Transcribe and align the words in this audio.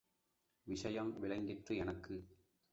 விஷயம் 0.67 1.19
விளங்கிற்று 1.19 1.75
எனக்கு. 1.75 2.15